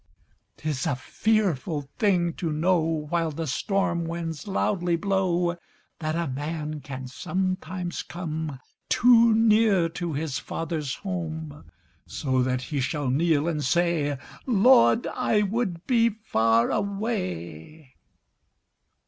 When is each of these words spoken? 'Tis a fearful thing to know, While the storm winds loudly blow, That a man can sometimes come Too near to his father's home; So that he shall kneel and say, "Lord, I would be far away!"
'Tis 0.57 0.87
a 0.87 0.95
fearful 0.95 1.83
thing 1.99 2.33
to 2.33 2.51
know, 2.51 2.79
While 2.81 3.29
the 3.29 3.45
storm 3.45 4.03
winds 4.05 4.47
loudly 4.47 4.95
blow, 4.95 5.57
That 5.99 6.15
a 6.15 6.25
man 6.25 6.79
can 6.81 7.05
sometimes 7.07 8.01
come 8.01 8.59
Too 8.89 9.35
near 9.35 9.89
to 9.89 10.13
his 10.13 10.39
father's 10.39 10.95
home; 10.95 11.65
So 12.07 12.41
that 12.41 12.63
he 12.63 12.79
shall 12.79 13.11
kneel 13.11 13.47
and 13.47 13.63
say, 13.63 14.17
"Lord, 14.47 15.05
I 15.05 15.43
would 15.43 15.85
be 15.85 16.09
far 16.09 16.71
away!" 16.71 17.93